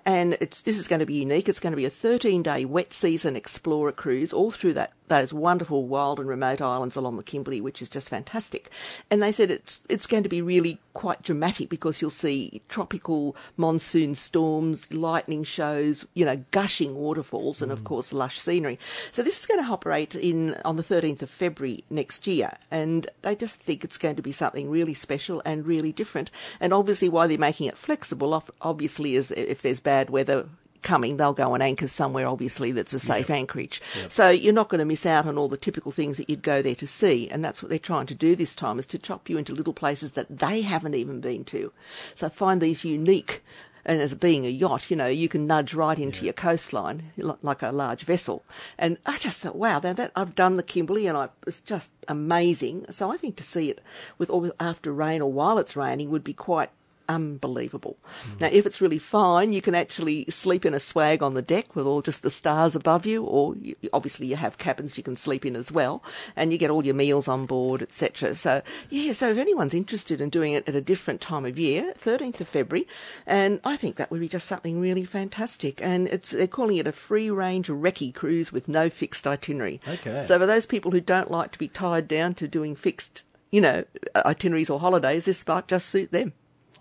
And 0.06 0.38
it's 0.40 0.62
this 0.62 0.78
is 0.78 0.88
going 0.88 1.00
to 1.00 1.06
be 1.06 1.16
unique. 1.16 1.50
It's 1.50 1.60
going 1.60 1.72
to 1.72 1.78
be 1.78 1.86
a 1.86 1.90
13-day 1.90 2.66
wet 2.66 2.94
season 2.94 3.36
explorer 3.36 3.92
cruise 3.92 4.32
all 4.32 4.52
through 4.52 4.74
that 4.74 4.94
those 5.14 5.32
wonderful 5.32 5.86
wild 5.86 6.20
and 6.20 6.28
remote 6.28 6.60
islands 6.60 6.96
along 6.96 7.18
the 7.18 7.24
Kimberley, 7.24 7.62
which 7.62 7.82
is 7.82 7.90
just 7.90 8.10
fantastic. 8.10 8.72
And 9.12 9.22
they 9.22 9.32
said 9.32 9.52
it's 9.52 9.82
it's 9.88 10.08
going 10.08 10.24
to 10.24 10.30
be 10.30 10.42
really 10.42 10.80
quite 10.94 11.22
dramatic 11.22 11.70
because 11.70 12.02
you'll 12.02 12.10
see 12.10 12.62
tropical 12.68 13.36
monsoon 13.56 14.16
storms, 14.16 14.92
lightning 14.92 15.44
shows, 15.44 16.06
you 16.16 16.26
know, 16.26 16.44
gushing 16.50 16.96
waterfalls, 16.96 17.62
and 17.62 17.72
of 17.72 17.80
hmm. 17.80 17.86
course 17.86 18.12
lush 18.12 18.40
scenery. 18.40 18.80
So 19.12 19.22
this 19.22 19.40
is 19.40 19.46
going 19.46 19.64
to 19.64 19.72
operate 19.72 20.16
in 20.16 20.56
on 20.66 20.78
the 20.78 20.84
13th 20.84 21.22
of 21.22 21.30
February 21.30 21.84
next 21.92 22.26
year, 22.26 22.58
and 22.72 23.08
they 23.22 23.36
just 23.36 23.62
think 23.62 23.84
it's 23.84 24.00
going 24.00 24.16
to 24.16 24.24
be 24.24 24.32
something 24.32 24.70
really 24.70 24.96
special 24.96 25.42
and 25.46 25.68
really 25.68 25.92
different. 25.92 26.32
And 26.60 26.74
obviously, 26.74 27.10
why 27.10 27.28
they're 27.28 27.38
making 27.38 27.68
it 27.68 27.78
flexible, 27.78 28.44
obviously, 28.62 29.16
is 29.16 29.30
if 29.32 29.62
there's 29.62 29.80
bad 29.80 30.10
weather 30.10 30.48
coming, 30.84 31.18
they'll 31.18 31.34
go 31.34 31.54
and 31.54 31.64
anchor 31.64 31.88
somewhere, 31.88 32.28
obviously, 32.28 32.72
that's 32.72 32.94
a 32.94 33.00
safe 33.00 33.30
anchorage. 33.30 33.82
So 34.10 34.30
you're 34.30 34.54
not 34.54 34.70
going 34.70 34.80
to 34.80 34.86
miss 34.86 35.06
out 35.06 35.26
on 35.26 35.38
all 35.38 35.48
the 35.48 35.58
typical 35.58 35.92
things 35.92 36.18
that 36.18 36.30
you'd 36.30 36.44
go 36.44 36.62
there 36.62 36.76
to 36.76 36.86
see. 36.88 37.30
And 37.30 37.44
that's 37.44 37.64
what 37.64 37.70
they're 37.70 37.80
trying 37.80 38.06
to 38.08 38.16
do 38.16 38.36
this 38.36 38.54
time, 38.54 38.80
is 38.80 38.88
to 38.88 39.00
chop 39.00 39.30
you 39.30 39.38
into 39.38 39.56
little 39.56 39.74
places 39.74 40.14
that 40.14 40.38
they 40.38 40.62
haven't 40.62 40.96
even 40.96 41.22
been 41.22 41.44
to. 41.46 41.72
So 42.16 42.30
find 42.30 42.62
these 42.62 42.84
unique, 42.84 43.44
and 43.86 44.02
as 44.02 44.14
being 44.14 44.46
a 44.46 44.50
yacht, 44.50 44.90
you 44.90 44.96
know, 44.96 45.08
you 45.08 45.28
can 45.28 45.46
nudge 45.46 45.74
right 45.74 46.00
into 46.00 46.24
your 46.24 46.34
coastline 46.34 47.12
like 47.18 47.62
a 47.62 47.72
large 47.72 48.04
vessel. 48.04 48.44
And 48.78 48.98
I 49.06 49.18
just 49.18 49.42
thought, 49.42 49.56
wow, 49.56 49.80
that, 49.80 49.98
that 49.98 50.12
I've 50.16 50.36
done 50.36 50.56
the 50.56 50.64
Kimberley, 50.64 51.08
and 51.08 51.18
I, 51.18 51.30
it's 51.46 51.60
just 51.60 51.92
amazing. 52.08 52.86
So 52.92 53.12
I 53.12 53.18
think 53.18 53.36
to 53.38 53.44
see 53.44 53.70
it 53.70 53.82
with 54.18 54.30
all 54.30 54.52
after 54.60 54.94
rain 54.94 55.22
or 55.22 55.32
while 55.32 55.58
it's 55.58 55.76
raining 55.76 56.10
would 56.12 56.24
be 56.24 56.34
quite 56.34 56.70
unbelievable. 57.14 57.98
Now, 58.40 58.50
if 58.52 58.66
it's 58.66 58.82
really 58.82 58.98
fine, 58.98 59.54
you 59.54 59.62
can 59.62 59.76
actually 59.76 60.26
sleep 60.30 60.66
in 60.66 60.74
a 60.74 60.80
swag 60.80 61.22
on 61.22 61.34
the 61.34 61.42
deck 61.42 61.76
with 61.76 61.86
all 61.86 62.02
just 62.02 62.24
the 62.24 62.32
stars 62.32 62.76
above 62.76 63.06
you, 63.06 63.24
or 63.24 63.56
you, 63.56 63.76
obviously 63.94 64.28
you 64.28 64.36
have 64.36 64.58
cabins 64.58 64.98
you 64.98 65.04
can 65.04 65.16
sleep 65.16 65.46
in 65.46 65.56
as 65.56 65.72
well, 65.72 66.04
and 66.36 66.52
you 66.52 66.58
get 66.58 66.70
all 66.70 66.86
your 66.86 66.96
meals 66.96 67.28
on 67.28 67.46
board, 67.46 67.82
etc. 67.82 68.36
So, 68.36 68.62
yeah, 68.90 69.14
so 69.14 69.30
if 69.30 69.38
anyone's 69.38 69.74
interested 69.74 70.20
in 70.20 70.30
doing 70.30 70.54
it 70.54 70.68
at 70.68 70.76
a 70.76 70.82
different 70.82 71.22
time 71.22 71.46
of 71.46 71.60
year, 71.60 71.94
13th 72.00 72.42
of 72.42 72.48
February, 72.48 72.88
and 73.26 73.60
I 73.64 73.78
think 73.78 73.96
that 73.96 74.12
would 74.12 74.20
be 74.20 74.30
just 74.30 74.48
something 74.48 74.80
really 74.80 75.06
fantastic. 75.06 75.82
And 75.82 76.08
it's 76.08 76.32
they're 76.32 76.48
calling 76.48 76.78
it 76.78 76.88
a 76.88 76.92
free 76.92 77.30
range 77.30 77.68
recce 77.68 78.14
cruise 78.14 78.52
with 78.52 78.68
no 78.68 78.90
fixed 78.90 79.28
itinerary. 79.28 79.80
Okay. 79.88 80.22
So 80.22 80.40
for 80.40 80.46
those 80.46 80.66
people 80.66 80.92
who 80.92 81.02
don't 81.02 81.32
like 81.32 81.52
to 81.52 81.60
be 81.60 81.68
tied 81.68 82.08
down 82.08 82.34
to 82.36 82.48
doing 82.48 82.76
fixed, 82.76 83.24
you 83.52 83.62
know, 83.62 83.84
itineraries 84.16 84.70
or 84.70 84.80
holidays, 84.80 85.26
this 85.26 85.46
might 85.48 85.68
just 85.68 85.90
suit 85.90 86.12
them. 86.12 86.34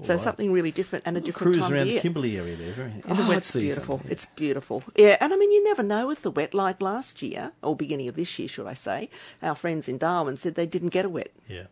So 0.03 0.15
right. 0.15 0.21
something 0.23 0.53
really 0.53 0.71
different 0.71 1.05
and 1.07 1.17
a 1.17 1.21
different 1.21 1.55
Cruise 1.55 1.65
time 1.65 1.73
around 1.75 1.87
the. 1.87 2.01
Kimberley 2.01 2.37
area 2.37 2.57
there, 2.57 2.73
very, 2.73 2.91
in 2.91 3.01
the 3.17 3.23
Oh, 3.23 3.29
wet 3.29 3.39
it's 3.39 3.47
season. 3.47 3.61
beautiful. 3.69 4.01
It's 4.09 4.27
beautiful. 4.27 4.83
Yeah, 4.97 5.17
and 5.21 5.33
I 5.33 5.37
mean, 5.37 5.53
you 5.53 5.63
never 5.65 5.83
know 5.83 6.07
with 6.07 6.23
the 6.23 6.31
wet. 6.31 6.55
Like 6.55 6.83
last 6.83 7.23
year, 7.23 7.53
or 7.63 7.77
beginning 7.77 8.09
of 8.09 8.17
this 8.17 8.39
year, 8.39 8.49
should 8.49 8.67
I 8.67 8.75
say? 8.75 9.09
Our 9.43 9.55
friends 9.55 9.89
in 9.89 9.99
Darwin 9.99 10.37
said 10.37 10.55
they 10.55 10.67
didn't 10.67 10.89
get 10.91 11.05
a 11.05 11.09
wet. 11.09 11.33
Yeah. 11.49 11.65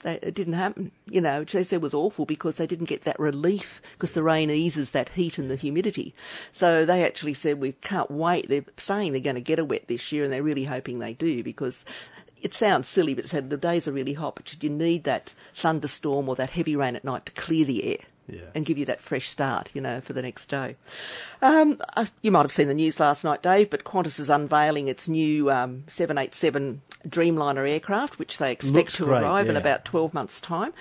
They, 0.00 0.18
it 0.22 0.34
didn't 0.34 0.52
happen. 0.54 0.92
You 1.06 1.20
know, 1.20 1.40
which 1.40 1.52
they 1.52 1.64
said 1.64 1.82
was 1.82 1.94
awful 1.94 2.26
because 2.26 2.58
they 2.58 2.66
didn't 2.66 2.86
get 2.86 3.02
that 3.02 3.18
relief 3.18 3.80
because 3.92 4.12
the 4.12 4.22
rain 4.22 4.50
eases 4.50 4.90
that 4.90 5.10
heat 5.10 5.38
and 5.38 5.50
the 5.50 5.56
humidity. 5.56 6.14
So 6.52 6.84
they 6.84 7.04
actually 7.04 7.34
said 7.34 7.58
we 7.58 7.72
can't 7.72 8.10
wait. 8.10 8.48
They're 8.48 8.64
saying 8.76 9.12
they're 9.12 9.20
going 9.20 9.34
to 9.36 9.40
get 9.40 9.58
a 9.58 9.64
wet 9.64 9.88
this 9.88 10.12
year, 10.12 10.24
and 10.24 10.32
they're 10.32 10.42
really 10.42 10.64
hoping 10.64 10.98
they 10.98 11.14
do 11.14 11.42
because. 11.42 11.84
It 12.44 12.52
sounds 12.54 12.86
silly, 12.86 13.14
but 13.14 13.24
said 13.26 13.48
the 13.50 13.56
days 13.56 13.88
are 13.88 13.92
really 13.92 14.12
hot, 14.12 14.34
but 14.36 14.62
you 14.62 14.68
need 14.68 15.04
that 15.04 15.32
thunderstorm 15.56 16.28
or 16.28 16.36
that 16.36 16.50
heavy 16.50 16.76
rain 16.76 16.94
at 16.94 17.02
night 17.02 17.24
to 17.26 17.32
clear 17.32 17.64
the 17.64 17.82
air 17.84 17.98
Yeah. 18.28 18.42
and 18.54 18.66
give 18.66 18.76
you 18.76 18.84
that 18.84 19.00
fresh 19.00 19.30
start, 19.30 19.70
you 19.72 19.80
know, 19.80 20.02
for 20.02 20.12
the 20.12 20.20
next 20.20 20.46
day. 20.50 20.76
Um, 21.40 21.80
I- 21.96 22.10
you 22.20 22.30
might 22.30 22.42
have 22.42 22.52
seen 22.52 22.68
the 22.68 22.74
news 22.74 23.00
last 23.00 23.24
night, 23.24 23.42
Dave, 23.42 23.70
but 23.70 23.84
Qantas 23.84 24.20
is 24.20 24.28
unveiling 24.28 24.88
its 24.88 25.08
new 25.08 25.50
um, 25.50 25.84
787 25.88 26.82
Dreamliner 27.08 27.66
aircraft, 27.68 28.18
which 28.18 28.36
they 28.38 28.52
expect 28.52 28.74
Looks 28.76 28.96
to 28.96 29.04
great, 29.06 29.22
arrive 29.22 29.48
in 29.48 29.56
about 29.56 29.84
12 29.86 30.12
months' 30.14 30.40
time. 30.40 30.72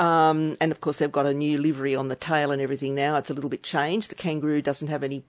Um, 0.00 0.56
and 0.60 0.70
of 0.72 0.80
course, 0.80 0.98
they've 0.98 1.10
got 1.10 1.26
a 1.26 1.34
new 1.34 1.56
livery 1.58 1.94
on 1.94 2.08
the 2.08 2.16
tail 2.16 2.50
and 2.50 2.60
everything 2.60 2.94
now. 2.96 3.16
It's 3.16 3.30
a 3.30 3.34
little 3.34 3.50
bit 3.50 3.62
changed. 3.62 4.10
The 4.10 4.14
Kangaroo 4.16 4.62
doesn't 4.62 4.88
have 4.88 5.02
any 5.04 5.22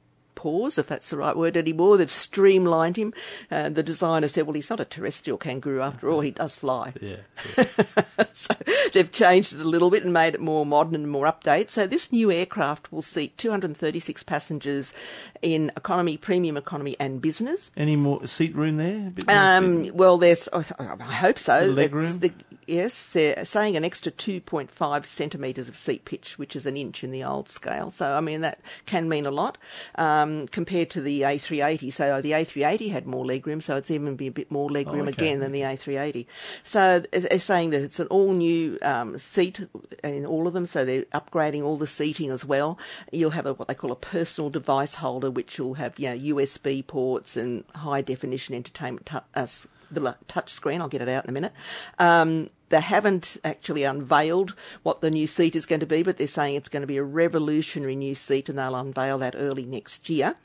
paws, 0.44 0.78
if 0.78 0.88
that's 0.88 1.10
the 1.10 1.16
right 1.16 1.38
word 1.38 1.56
anymore. 1.56 1.96
They've 1.96 2.12
streamlined 2.12 2.98
him. 2.98 3.14
Uh, 3.50 3.70
the 3.70 3.82
designer 3.82 4.28
said, 4.28 4.46
well, 4.46 4.54
he's 4.56 4.70
not 4.70 4.82
a 4.82 4.86
terrestrial 4.86 5.38
kangaroo 5.38 5.82
after 5.82 6.10
all, 6.10 6.20
he 6.20 6.32
does 6.32 6.54
fly. 6.58 6.92
Yeah. 7.02 7.16
so 8.34 8.54
they've 8.94 9.10
changed 9.10 9.54
it 9.54 9.62
a 9.62 9.64
little 9.64 9.90
bit 9.90 10.04
and 10.04 10.12
made 10.12 10.34
it 10.36 10.42
more 10.42 10.66
modern 10.66 10.96
and 10.96 11.10
more 11.10 11.26
update. 11.26 11.70
So 11.70 11.88
this 11.88 12.12
new 12.12 12.30
aircraft 12.30 12.92
will 12.92 13.02
seat 13.02 13.38
236 13.38 14.24
passengers 14.24 14.94
in 15.42 15.72
economy, 15.78 16.18
premium 16.18 16.58
economy, 16.58 16.98
and 17.00 17.22
business. 17.22 17.72
Any 17.78 17.96
more 17.96 18.28
seat 18.28 18.54
room 18.54 18.76
there? 18.76 19.14
Seat- 19.18 19.30
Um, 19.30 19.92
well, 19.94 20.18
there's, 20.18 20.50
I 20.52 20.62
hope 21.00 21.40
so. 21.40 21.68
The 21.68 21.74
leg 21.74 21.96
room? 21.96 22.20
the- 22.20 22.34
yes, 22.68 23.14
they're 23.14 23.46
saying 23.46 23.76
an 23.78 23.84
extra 23.86 24.12
2.5 24.12 25.06
centimetres 25.06 25.70
of 25.70 25.76
seat 25.76 26.06
pitch, 26.06 26.38
which 26.38 26.56
is 26.56 26.66
an 26.66 26.78
inch 26.78 27.04
in 27.04 27.12
the 27.12 27.24
old 27.24 27.50
scale. 27.50 27.92
So, 27.92 28.16
I 28.16 28.22
mean, 28.22 28.42
that 28.42 28.60
can 28.86 29.10
mean 29.10 29.26
a 29.26 29.32
lot 29.32 29.58
um, 29.96 30.48
compared 30.48 30.90
to 30.92 31.02
the 31.02 31.22
A380. 31.22 31.92
So, 31.94 32.22
the 32.22 32.32
A380 32.32 32.92
had 32.92 33.06
more 33.08 33.26
legroom, 33.26 33.62
so 33.62 33.78
it's 33.78 33.92
even 33.92 34.16
be 34.16 34.28
a 34.28 34.32
bit 34.32 34.52
more 34.52 34.70
legroom 34.70 35.06
Oh, 35.06 35.10
okay. 35.10 35.10
again 35.10 35.40
than 35.40 35.52
the 35.52 35.62
A380. 35.62 36.26
So, 36.64 37.00
they're 37.12 37.40
saying 37.40 37.72
that 37.72 37.82
it's 37.82 38.00
an 38.00 38.08
all 38.08 38.34
new 38.34 38.78
um, 38.82 39.18
seat 39.18 39.60
in 40.04 40.26
all 40.26 40.48
of 40.48 40.54
them. 40.54 40.66
So, 40.66 40.86
they're 40.86 41.04
upgrading 41.14 41.64
all 41.64 41.78
the 41.78 41.88
seating 41.88 42.32
as 42.32 42.44
well. 42.46 42.78
You'll 43.12 43.32
have 43.32 43.46
a, 43.46 43.54
what 43.54 43.68
they 43.68 43.76
call 43.76 43.92
a 43.92 43.96
personal 43.96 44.50
device 44.50 44.96
holder, 44.96 45.32
which 45.32 45.60
will 45.60 45.76
have 45.76 45.98
you 46.00 46.10
know 46.10 46.36
USB 46.36 46.86
ports 46.86 47.38
and 47.38 47.64
high 47.76 48.02
definition 48.02 48.56
entertainment 48.56 49.06
tu- 49.06 49.20
uh, 49.36 49.48
the 49.94 50.16
touch 50.28 50.52
screen. 50.52 50.82
I'll 50.82 50.88
get 50.88 51.02
it 51.02 51.10
out 51.10 51.26
in 51.26 51.30
a 51.30 51.34
minute. 51.34 51.54
Um, 52.00 52.50
they 52.70 52.82
haven't 52.82 53.38
actually 53.44 53.84
unveiled 53.84 54.56
what 54.82 55.02
the 55.02 55.12
new 55.12 55.28
seat 55.28 55.56
is 55.56 55.68
going 55.68 55.82
to 55.82 55.86
be, 55.86 56.02
but 56.02 56.18
they're 56.18 56.26
saying 56.26 56.56
it's 56.56 56.70
going 56.70 56.82
to 56.82 56.88
be 56.88 56.98
a 56.98 57.04
revolutionary 57.04 57.96
new 57.96 58.16
seat, 58.16 58.50
and 58.50 58.58
they'll 58.58 58.76
unveil 58.76 59.20
that 59.20 59.36
early 59.38 59.66
next 59.66 60.10
year. 60.10 60.36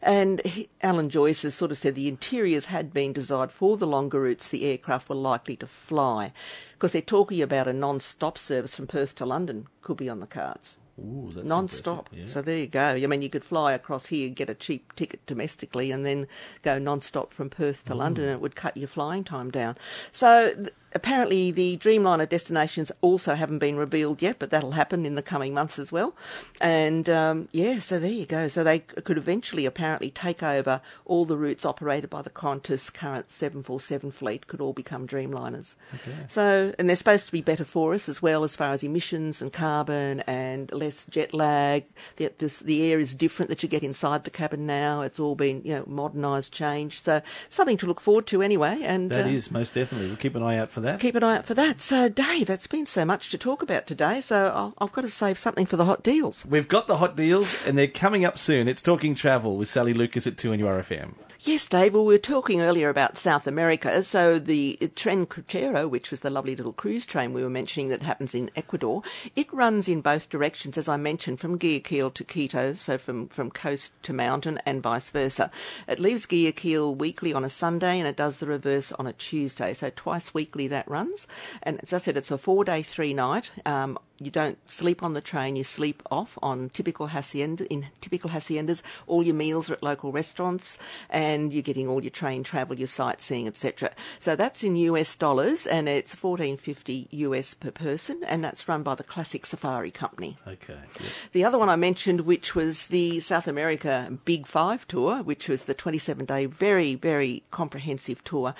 And 0.00 0.40
he, 0.46 0.70
Alan 0.82 1.10
Joyce 1.10 1.42
has 1.42 1.54
sort 1.54 1.70
of 1.70 1.78
said 1.78 1.94
the 1.94 2.08
interiors 2.08 2.66
had 2.66 2.94
been 2.94 3.12
designed 3.12 3.52
for 3.52 3.76
the 3.76 3.86
longer 3.86 4.22
routes 4.22 4.48
the 4.48 4.64
aircraft 4.64 5.08
were 5.08 5.16
likely 5.16 5.56
to 5.56 5.66
fly, 5.66 6.32
because 6.72 6.92
they're 6.92 7.02
talking 7.02 7.42
about 7.42 7.68
a 7.68 7.72
non-stop 7.74 8.38
service 8.38 8.74
from 8.74 8.86
Perth 8.86 9.14
to 9.16 9.26
London 9.26 9.66
could 9.82 9.98
be 9.98 10.08
on 10.08 10.20
the 10.20 10.26
cards 10.26 10.78
Ooh, 10.98 11.30
that's 11.34 11.46
non-stop. 11.46 12.08
yeah. 12.12 12.24
So 12.26 12.40
there 12.40 12.58
you 12.58 12.66
go. 12.66 12.80
I 12.80 13.06
mean, 13.06 13.20
you 13.20 13.28
could 13.28 13.44
fly 13.44 13.72
across 13.72 14.06
here, 14.06 14.30
get 14.30 14.48
a 14.48 14.54
cheap 14.54 14.94
ticket 14.96 15.24
domestically, 15.26 15.90
and 15.90 16.06
then 16.06 16.26
go 16.62 16.78
non-stop 16.78 17.34
from 17.34 17.50
Perth 17.50 17.84
to 17.84 17.94
London, 17.94 18.24
and 18.24 18.32
it 18.32 18.40
would 18.40 18.56
cut 18.56 18.76
your 18.76 18.88
flying 18.88 19.22
time 19.22 19.50
down. 19.50 19.76
So 20.10 20.66
apparently, 20.96 21.50
the 21.50 21.76
Dreamliner 21.76 22.28
destinations 22.28 22.90
also 23.00 23.34
haven't 23.34 23.58
been 23.58 23.76
revealed 23.76 24.20
yet, 24.22 24.38
but 24.38 24.50
that'll 24.50 24.72
happen 24.72 25.06
in 25.06 25.14
the 25.14 25.22
coming 25.22 25.54
months 25.54 25.78
as 25.78 25.92
well. 25.92 26.16
And 26.60 27.08
um, 27.08 27.48
yeah, 27.52 27.78
so 27.78 27.98
there 27.98 28.10
you 28.10 28.26
go. 28.26 28.48
So 28.48 28.64
they 28.64 28.80
could 28.80 29.18
eventually 29.18 29.66
apparently 29.66 30.10
take 30.10 30.42
over 30.42 30.80
all 31.04 31.24
the 31.24 31.36
routes 31.36 31.64
operated 31.64 32.10
by 32.10 32.22
the 32.22 32.30
Qantas 32.30 32.92
current 32.92 33.30
747 33.30 34.10
fleet, 34.10 34.46
could 34.46 34.60
all 34.60 34.72
become 34.72 35.06
Dreamliners. 35.06 35.76
Okay. 35.94 36.16
So, 36.28 36.74
and 36.78 36.88
they're 36.88 36.96
supposed 36.96 37.26
to 37.26 37.32
be 37.32 37.42
better 37.42 37.64
for 37.64 37.94
us 37.94 38.08
as 38.08 38.22
well 38.22 38.42
as 38.42 38.56
far 38.56 38.70
as 38.72 38.82
emissions 38.82 39.42
and 39.42 39.52
carbon 39.52 40.20
and 40.20 40.72
less 40.72 41.06
jet 41.06 41.34
lag. 41.34 41.84
The, 42.16 42.32
this, 42.38 42.60
the 42.60 42.90
air 42.90 42.98
is 42.98 43.14
different 43.14 43.50
that 43.50 43.62
you 43.62 43.68
get 43.68 43.82
inside 43.82 44.24
the 44.24 44.30
cabin 44.30 44.66
now. 44.66 45.02
It's 45.02 45.20
all 45.20 45.34
been, 45.34 45.62
you 45.64 45.74
know, 45.74 45.84
modernised, 45.86 46.52
changed. 46.52 47.04
So 47.04 47.20
something 47.50 47.76
to 47.78 47.86
look 47.86 48.00
forward 48.00 48.26
to 48.28 48.42
anyway. 48.42 48.80
And 48.82 49.10
That 49.10 49.26
uh, 49.26 49.28
is 49.28 49.50
most 49.50 49.74
definitely. 49.74 50.08
We'll 50.08 50.16
keep 50.16 50.34
an 50.34 50.42
eye 50.42 50.58
out 50.58 50.70
for 50.70 50.80
that. 50.80 50.85
Keep 50.98 51.14
an 51.14 51.22
eye 51.22 51.36
out 51.36 51.46
for 51.46 51.54
that. 51.54 51.80
So, 51.80 52.08
Dave, 52.08 52.46
that's 52.46 52.66
been 52.66 52.86
so 52.86 53.04
much 53.04 53.30
to 53.30 53.38
talk 53.38 53.62
about 53.62 53.86
today. 53.86 54.20
So 54.20 54.74
I've 54.78 54.92
got 54.92 55.02
to 55.02 55.08
save 55.08 55.38
something 55.38 55.66
for 55.66 55.76
the 55.76 55.84
hot 55.84 56.02
deals. 56.02 56.44
We've 56.46 56.68
got 56.68 56.86
the 56.86 56.98
hot 56.98 57.16
deals, 57.16 57.56
and 57.66 57.76
they're 57.76 57.88
coming 57.88 58.24
up 58.24 58.38
soon. 58.38 58.68
It's 58.68 58.82
Talking 58.82 59.14
Travel 59.14 59.56
with 59.56 59.68
Sally 59.68 59.94
Lucas 59.94 60.26
at 60.26 60.36
2NURFM. 60.36 61.14
Yes, 61.40 61.66
Dave. 61.68 61.92
Well, 61.92 62.06
we 62.06 62.14
were 62.14 62.18
talking 62.18 62.62
earlier 62.62 62.88
about 62.88 63.18
South 63.18 63.46
America. 63.46 64.02
So 64.02 64.38
the 64.38 64.78
Tren 64.80 65.26
Crucero, 65.26 65.86
which 65.88 66.10
was 66.10 66.20
the 66.20 66.30
lovely 66.30 66.56
little 66.56 66.72
cruise 66.72 67.04
train 67.04 67.34
we 67.34 67.42
were 67.42 67.50
mentioning 67.50 67.88
that 67.90 68.02
happens 68.02 68.34
in 68.34 68.50
Ecuador, 68.56 69.02
it 69.36 69.52
runs 69.52 69.86
in 69.86 70.00
both 70.00 70.30
directions, 70.30 70.78
as 70.78 70.88
I 70.88 70.96
mentioned, 70.96 71.38
from 71.38 71.58
Guayaquil 71.58 72.10
to 72.12 72.24
Quito, 72.24 72.72
so 72.72 72.96
from, 72.96 73.28
from 73.28 73.50
coast 73.50 73.92
to 74.04 74.14
mountain 74.14 74.60
and 74.64 74.82
vice 74.82 75.10
versa. 75.10 75.50
It 75.86 76.00
leaves 76.00 76.24
Guayaquil 76.24 76.94
weekly 76.94 77.34
on 77.34 77.44
a 77.44 77.50
Sunday 77.50 77.98
and 77.98 78.08
it 78.08 78.16
does 78.16 78.38
the 78.38 78.46
reverse 78.46 78.90
on 78.92 79.06
a 79.06 79.12
Tuesday. 79.12 79.74
So 79.74 79.92
twice 79.94 80.32
weekly 80.32 80.68
that 80.68 80.88
runs. 80.88 81.26
And 81.62 81.78
as 81.82 81.92
I 81.92 81.98
said, 81.98 82.16
it's 82.16 82.30
a 82.30 82.38
four 82.38 82.64
day, 82.64 82.82
three 82.82 83.12
night. 83.12 83.52
Um, 83.66 83.98
you 84.18 84.30
don't 84.30 84.58
sleep 84.68 85.02
on 85.02 85.12
the 85.12 85.20
train, 85.20 85.56
you 85.56 85.64
sleep 85.64 86.02
off 86.10 86.38
on 86.42 86.70
typical 86.70 87.08
hacienda 87.08 87.66
in 87.70 87.88
typical 88.00 88.30
haciendas. 88.30 88.82
All 89.06 89.22
your 89.22 89.34
meals 89.34 89.68
are 89.68 89.74
at 89.74 89.82
local 89.82 90.10
restaurants 90.10 90.78
and 91.10 91.35
you're 91.52 91.62
getting 91.62 91.88
all 91.88 92.02
your 92.02 92.10
train 92.10 92.42
travel, 92.42 92.78
your 92.78 92.88
sightseeing, 92.88 93.46
etc. 93.46 93.92
So 94.20 94.36
that's 94.36 94.62
in 94.64 94.76
US 94.76 95.14
dollars 95.16 95.66
and 95.66 95.88
it's 95.88 96.14
fourteen 96.14 96.56
fifty 96.56 97.08
US 97.10 97.54
per 97.54 97.70
person 97.70 98.22
and 98.26 98.44
that's 98.44 98.68
run 98.68 98.82
by 98.82 98.94
the 98.94 99.04
Classic 99.04 99.44
Safari 99.46 99.90
Company. 99.90 100.36
Okay. 100.46 100.78
yeah. 101.00 101.06
The 101.32 101.44
other 101.44 101.58
one 101.58 101.68
I 101.68 101.76
mentioned, 101.76 102.22
which 102.22 102.54
was 102.54 102.88
the 102.88 103.20
South 103.20 103.46
America 103.48 104.18
Big 104.24 104.46
Five 104.46 104.86
tour, 104.88 105.22
which 105.22 105.48
was 105.48 105.64
the 105.64 105.74
27 105.74 106.24
day, 106.26 106.46
very, 106.46 106.94
very 106.94 107.42
comprehensive 107.50 108.22
tour. 108.24 108.54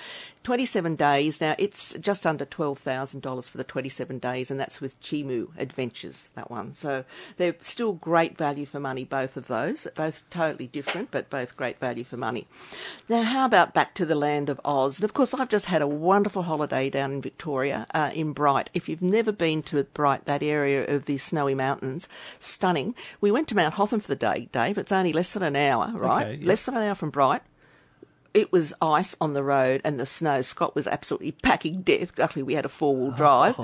27 0.47 0.95
days. 0.95 1.41
Now, 1.41 1.55
it's 1.59 1.93
just 1.99 2.25
under 2.25 2.45
$12,000 2.45 3.49
for 3.49 3.57
the 3.57 3.65
27 3.65 4.17
days, 4.17 4.49
and 4.49 4.57
that's 4.57 4.79
with 4.79 4.97
Chimu 5.01 5.49
Adventures, 5.57 6.29
that 6.35 6.49
one. 6.49 6.71
So 6.71 7.03
they're 7.35 7.57
still 7.59 7.91
great 7.91 8.37
value 8.37 8.65
for 8.65 8.79
money, 8.79 9.03
both 9.03 9.35
of 9.35 9.47
those. 9.47 9.87
Both 9.93 10.23
totally 10.29 10.67
different, 10.67 11.11
but 11.11 11.29
both 11.29 11.57
great 11.57 11.79
value 11.79 12.05
for 12.05 12.15
money. 12.15 12.47
Now, 13.09 13.23
how 13.23 13.43
about 13.43 13.73
back 13.73 13.93
to 13.95 14.05
the 14.05 14.15
land 14.15 14.47
of 14.47 14.61
Oz? 14.63 14.99
And 14.99 15.03
of 15.03 15.13
course, 15.13 15.33
I've 15.33 15.49
just 15.49 15.65
had 15.65 15.81
a 15.81 15.85
wonderful 15.85 16.43
holiday 16.43 16.89
down 16.89 17.11
in 17.11 17.21
Victoria, 17.21 17.85
uh, 17.93 18.11
in 18.13 18.31
Bright. 18.31 18.69
If 18.73 18.87
you've 18.87 19.01
never 19.01 19.33
been 19.33 19.61
to 19.63 19.83
Bright, 19.83 20.23
that 20.27 20.43
area 20.43 20.87
of 20.87 21.07
the 21.07 21.17
snowy 21.17 21.55
mountains, 21.55 22.07
stunning. 22.39 22.95
We 23.19 23.31
went 23.31 23.49
to 23.49 23.55
Mount 23.57 23.73
Hotham 23.73 23.99
for 23.99 24.07
the 24.07 24.15
day, 24.15 24.47
Dave. 24.53 24.77
It's 24.77 24.93
only 24.93 25.11
less 25.11 25.33
than 25.33 25.43
an 25.43 25.57
hour, 25.57 25.91
right? 25.97 26.25
Okay, 26.25 26.35
yeah. 26.35 26.47
Less 26.47 26.65
than 26.65 26.77
an 26.77 26.83
hour 26.83 26.95
from 26.95 27.09
Bright 27.09 27.41
it 28.33 28.51
was 28.51 28.73
ice 28.81 29.15
on 29.19 29.33
the 29.33 29.43
road 29.43 29.81
and 29.83 29.99
the 29.99 30.05
snow. 30.05 30.41
Scott 30.41 30.75
was 30.75 30.87
absolutely 30.87 31.31
packing 31.43 31.81
death. 31.81 32.17
Luckily, 32.17 32.43
we 32.43 32.53
had 32.53 32.65
a 32.65 32.69
four 32.69 32.95
wheel 32.95 33.11
drive, 33.11 33.59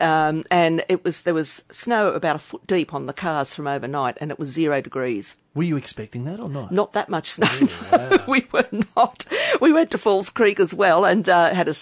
um, 0.00 0.44
and 0.50 0.84
it 0.88 1.04
was 1.04 1.22
there 1.22 1.34
was 1.34 1.64
snow 1.70 2.08
about 2.08 2.36
a 2.36 2.40
foot 2.40 2.66
deep 2.66 2.94
on 2.94 3.06
the 3.06 3.12
cars 3.12 3.54
from 3.54 3.66
overnight, 3.66 4.18
and 4.20 4.30
it 4.30 4.38
was 4.38 4.48
zero 4.50 4.80
degrees. 4.80 5.36
Were 5.54 5.64
you 5.64 5.76
expecting 5.76 6.24
that 6.26 6.38
or 6.38 6.48
not? 6.48 6.70
Not 6.70 6.92
that 6.92 7.08
much 7.08 7.30
snow. 7.30 7.48
no, 7.90 8.24
we 8.28 8.46
were 8.52 8.68
not. 8.96 9.24
We 9.60 9.72
went 9.72 9.90
to 9.90 9.98
Falls 9.98 10.30
Creek 10.30 10.60
as 10.60 10.72
well 10.72 11.04
and 11.04 11.28
uh, 11.28 11.52
had 11.52 11.66
a, 11.68 11.74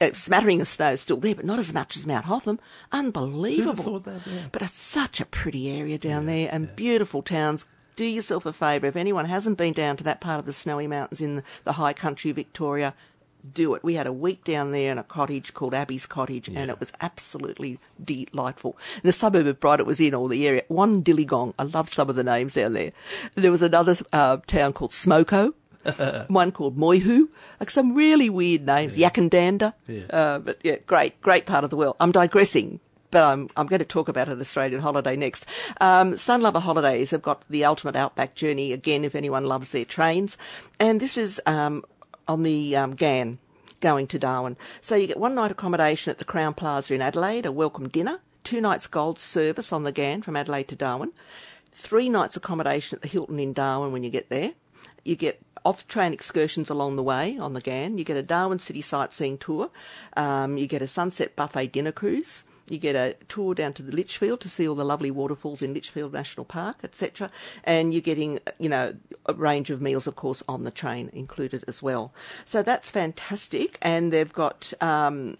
a 0.00 0.14
smattering 0.14 0.60
of 0.60 0.68
snow 0.68 0.94
still 0.94 1.16
there, 1.16 1.34
but 1.34 1.44
not 1.44 1.58
as 1.58 1.74
much 1.74 1.96
as 1.96 2.06
Mount 2.06 2.26
Hotham. 2.26 2.60
Unbelievable. 2.92 3.82
thought 3.82 4.04
that, 4.04 4.20
yeah. 4.26 4.46
But 4.52 4.62
it's 4.62 4.74
such 4.74 5.20
a 5.20 5.26
pretty 5.26 5.68
area 5.68 5.98
down 5.98 6.26
there 6.26 6.48
and 6.52 6.76
beautiful 6.76 7.22
towns. 7.22 7.66
Do 7.96 8.04
yourself 8.04 8.44
a 8.46 8.52
favour. 8.52 8.86
If 8.86 8.96
anyone 8.96 9.26
hasn't 9.26 9.58
been 9.58 9.72
down 9.72 9.96
to 9.98 10.04
that 10.04 10.20
part 10.20 10.40
of 10.40 10.46
the 10.46 10.52
snowy 10.52 10.86
mountains 10.86 11.20
in 11.20 11.42
the 11.64 11.72
high 11.72 11.92
country 11.92 12.30
of 12.30 12.36
Victoria, 12.36 12.94
do 13.52 13.74
it. 13.74 13.84
We 13.84 13.94
had 13.94 14.06
a 14.06 14.12
week 14.12 14.44
down 14.44 14.72
there 14.72 14.90
in 14.90 14.98
a 14.98 15.04
cottage 15.04 15.52
called 15.54 15.74
Abbey's 15.74 16.06
Cottage, 16.06 16.48
and 16.48 16.70
it 16.70 16.80
was 16.80 16.92
absolutely 17.00 17.78
delightful. 18.02 18.76
The 19.02 19.12
suburb 19.12 19.46
of 19.46 19.60
Bright 19.60 19.80
it 19.80 19.86
was 19.86 20.00
in, 20.00 20.14
all 20.14 20.28
the 20.28 20.46
area, 20.46 20.62
Wandiligong. 20.70 21.54
I 21.58 21.64
love 21.64 21.88
some 21.88 22.08
of 22.08 22.16
the 22.16 22.24
names 22.24 22.54
down 22.54 22.72
there. 22.72 22.92
There 23.34 23.52
was 23.52 23.62
another 23.62 23.96
uh, 24.12 24.38
town 24.46 24.72
called 24.72 24.92
Smoko. 24.92 25.54
one 26.28 26.50
called 26.50 26.78
Moyhu, 26.78 27.28
like 27.60 27.68
some 27.68 27.94
really 27.94 28.30
weird 28.30 28.64
names, 28.64 28.96
Yackandandah. 28.96 29.74
Yeah. 29.86 30.02
Uh, 30.08 30.38
but 30.38 30.56
yeah, 30.62 30.76
great, 30.86 31.20
great 31.20 31.44
part 31.44 31.62
of 31.62 31.68
the 31.68 31.76
world. 31.76 31.96
I'm 32.00 32.10
digressing, 32.10 32.80
but 33.14 33.22
I'm, 33.22 33.48
I'm 33.56 33.68
going 33.68 33.78
to 33.78 33.84
talk 33.84 34.08
about 34.08 34.28
an 34.28 34.40
Australian 34.40 34.80
holiday 34.80 35.14
next. 35.14 35.46
Um, 35.80 36.14
Sunlover 36.14 36.60
Holidays 36.60 37.12
have 37.12 37.22
got 37.22 37.44
the 37.48 37.64
ultimate 37.64 37.94
outback 37.94 38.34
journey 38.34 38.72
again 38.72 39.04
if 39.04 39.14
anyone 39.14 39.44
loves 39.44 39.70
their 39.70 39.84
trains. 39.84 40.36
And 40.80 40.98
this 40.98 41.16
is 41.16 41.40
um, 41.46 41.84
on 42.26 42.42
the 42.42 42.74
um, 42.74 42.96
Ghan 42.96 43.38
going 43.80 44.08
to 44.08 44.18
Darwin. 44.18 44.56
So 44.80 44.96
you 44.96 45.06
get 45.06 45.16
one 45.16 45.36
night 45.36 45.52
accommodation 45.52 46.10
at 46.10 46.18
the 46.18 46.24
Crowne 46.24 46.56
Plaza 46.56 46.92
in 46.92 47.00
Adelaide, 47.00 47.46
a 47.46 47.52
welcome 47.52 47.88
dinner, 47.88 48.18
two 48.42 48.60
nights 48.60 48.88
gold 48.88 49.20
service 49.20 49.72
on 49.72 49.84
the 49.84 49.92
Ghan 49.92 50.22
from 50.22 50.34
Adelaide 50.34 50.66
to 50.68 50.76
Darwin, 50.76 51.12
three 51.70 52.08
nights 52.08 52.36
accommodation 52.36 52.96
at 52.96 53.02
the 53.02 53.08
Hilton 53.08 53.38
in 53.38 53.52
Darwin 53.52 53.92
when 53.92 54.02
you 54.02 54.10
get 54.10 54.28
there. 54.28 54.54
You 55.04 55.14
get 55.14 55.40
off 55.64 55.86
train 55.86 56.12
excursions 56.12 56.68
along 56.68 56.96
the 56.96 57.02
way 57.04 57.38
on 57.38 57.52
the 57.52 57.60
Ghan. 57.60 57.96
You 57.96 58.02
get 58.02 58.16
a 58.16 58.24
Darwin 58.24 58.58
City 58.58 58.82
sightseeing 58.82 59.38
tour. 59.38 59.70
Um, 60.16 60.58
you 60.58 60.66
get 60.66 60.82
a 60.82 60.88
sunset 60.88 61.36
buffet 61.36 61.68
dinner 61.68 61.92
cruise. 61.92 62.42
You 62.68 62.78
get 62.78 62.96
a 62.96 63.14
tour 63.28 63.54
down 63.54 63.72
to 63.74 63.82
the 63.82 63.92
Litchfield 63.92 64.40
to 64.40 64.48
see 64.48 64.66
all 64.66 64.74
the 64.74 64.84
lovely 64.84 65.10
waterfalls 65.10 65.62
in 65.62 65.74
Litchfield 65.74 66.12
National 66.12 66.44
Park, 66.44 66.78
etc. 66.82 67.30
And 67.64 67.92
you're 67.92 68.00
getting, 68.00 68.40
you 68.58 68.68
know, 68.68 68.94
a 69.26 69.34
range 69.34 69.70
of 69.70 69.82
meals, 69.82 70.06
of 70.06 70.16
course, 70.16 70.42
on 70.48 70.64
the 70.64 70.70
train 70.70 71.10
included 71.12 71.64
as 71.68 71.82
well. 71.82 72.14
So 72.44 72.62
that's 72.62 72.90
fantastic. 72.90 73.78
And 73.82 74.12
they've 74.12 74.32
got 74.32 74.72
um, 74.80 75.36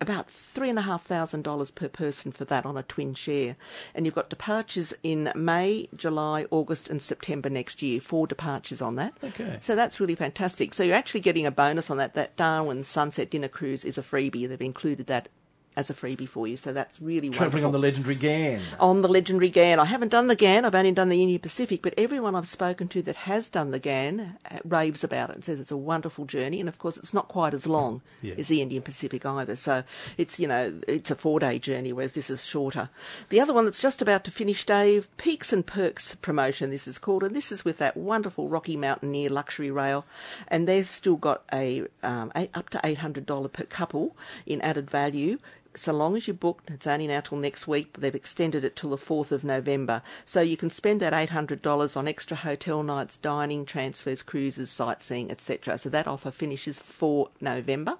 about 0.00 0.28
three 0.28 0.68
and 0.68 0.78
a 0.78 0.82
half 0.82 1.04
thousand 1.04 1.42
dollars 1.42 1.70
per 1.70 1.88
person 1.88 2.32
for 2.32 2.44
that 2.44 2.66
on 2.66 2.76
a 2.76 2.82
twin 2.82 3.14
share. 3.14 3.56
And 3.94 4.04
you've 4.04 4.14
got 4.14 4.28
departures 4.28 4.92
in 5.02 5.32
May, 5.34 5.88
July, 5.94 6.46
August, 6.50 6.88
and 6.88 7.00
September 7.00 7.48
next 7.48 7.82
year. 7.82 8.00
Four 8.00 8.26
departures 8.26 8.82
on 8.82 8.96
that. 8.96 9.14
Okay. 9.22 9.58
So 9.60 9.76
that's 9.76 10.00
really 10.00 10.14
fantastic. 10.14 10.74
So 10.74 10.82
you're 10.82 10.96
actually 10.96 11.20
getting 11.20 11.46
a 11.46 11.50
bonus 11.50 11.90
on 11.90 11.96
that. 11.98 12.14
That 12.14 12.36
Darwin 12.36 12.82
Sunset 12.82 13.30
Dinner 13.30 13.48
Cruise 13.48 13.84
is 13.84 13.96
a 13.96 14.02
freebie. 14.02 14.48
They've 14.48 14.60
included 14.60 15.06
that 15.06 15.28
as 15.76 15.90
a 15.90 15.94
freebie 15.94 16.28
for 16.28 16.46
you. 16.46 16.56
So 16.56 16.72
that's 16.72 17.00
really 17.00 17.28
Travelling 17.30 17.64
wonderful 17.64 17.66
on 17.66 17.72
the 17.72 17.78
legendary 17.78 18.14
Ghan. 18.14 18.60
on 18.80 19.02
the 19.02 19.08
legendary 19.08 19.50
Ghan. 19.50 19.80
I 19.80 19.84
haven't 19.86 20.10
done 20.10 20.28
the 20.28 20.36
Ghan, 20.36 20.64
I've 20.64 20.74
only 20.74 20.92
done 20.92 21.08
the 21.08 21.20
Indian 21.20 21.40
Pacific, 21.40 21.82
but 21.82 21.94
everyone 21.98 22.34
I've 22.34 22.46
spoken 22.48 22.88
to 22.88 23.02
that 23.02 23.16
has 23.16 23.48
done 23.50 23.70
the 23.70 23.78
Ghan 23.78 24.36
uh, 24.50 24.58
raves 24.64 25.02
about 25.04 25.30
it 25.30 25.36
and 25.36 25.44
says 25.44 25.58
it's 25.58 25.70
a 25.70 25.76
wonderful 25.76 26.24
journey. 26.26 26.60
And 26.60 26.68
of 26.68 26.78
course, 26.78 26.96
it's 26.96 27.12
not 27.14 27.28
quite 27.28 27.54
as 27.54 27.66
long 27.66 28.02
Yeah. 28.22 28.34
as 28.38 28.48
the 28.48 28.62
Indian 28.62 28.82
Pacific 28.82 29.26
either. 29.26 29.56
So 29.56 29.82
it's, 30.16 30.38
you 30.38 30.46
know, 30.48 30.80
it's 30.86 31.10
a 31.10 31.14
four 31.16 31.40
day 31.40 31.58
journey, 31.58 31.92
whereas 31.92 32.12
this 32.12 32.30
is 32.30 32.44
shorter. 32.44 32.88
The 33.30 33.40
other 33.40 33.52
one 33.52 33.64
that's 33.64 33.80
just 33.80 34.00
about 34.02 34.24
to 34.24 34.30
finish, 34.30 34.64
Dave, 34.64 35.08
Peaks 35.16 35.52
and 35.52 35.66
Perks 35.66 36.14
promotion, 36.16 36.70
this 36.70 36.86
is 36.86 36.98
called, 36.98 37.22
and 37.22 37.34
this 37.34 37.50
is 37.50 37.64
with 37.64 37.78
that 37.78 37.96
wonderful 37.96 38.48
Rocky 38.48 38.76
Mountaineer 38.76 39.28
luxury 39.30 39.70
rail. 39.70 40.04
And 40.48 40.68
they've 40.68 40.86
still 40.88 41.16
got 41.16 41.42
a, 41.52 41.84
um, 42.02 42.30
a 42.36 42.48
up 42.54 42.70
to 42.70 42.78
$800 42.78 43.52
per 43.52 43.64
couple 43.64 44.16
in 44.46 44.60
added 44.60 44.90
value 44.90 45.38
so 45.76 45.92
long 45.92 46.16
as 46.16 46.28
you 46.28 46.34
book, 46.34 46.62
it's 46.68 46.86
only 46.86 47.06
now 47.06 47.20
till 47.20 47.38
next 47.38 47.66
week, 47.66 47.90
but 47.92 48.00
they've 48.00 48.14
extended 48.14 48.64
it 48.64 48.76
till 48.76 48.90
the 48.90 48.96
4th 48.96 49.32
of 49.32 49.44
November. 49.44 50.02
So 50.24 50.40
you 50.40 50.56
can 50.56 50.70
spend 50.70 51.00
that 51.00 51.12
$800 51.12 51.96
on 51.96 52.08
extra 52.08 52.36
hotel 52.36 52.82
nights, 52.82 53.16
dining, 53.16 53.64
transfers, 53.64 54.22
cruises, 54.22 54.70
sightseeing, 54.70 55.30
etc. 55.30 55.78
So 55.78 55.88
that 55.90 56.06
offer 56.06 56.30
finishes 56.30 56.78
for 56.78 57.30
November. 57.40 57.98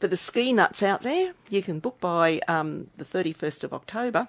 For 0.00 0.08
the 0.08 0.16
ski 0.16 0.52
nuts 0.52 0.82
out 0.82 1.02
there, 1.02 1.34
you 1.48 1.62
can 1.62 1.78
book 1.78 2.00
by 2.00 2.40
um, 2.48 2.90
the 2.96 3.04
31st 3.04 3.64
of 3.64 3.72
October 3.72 4.28